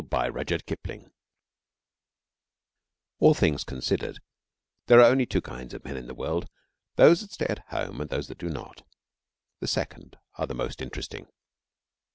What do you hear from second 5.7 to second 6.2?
of men in the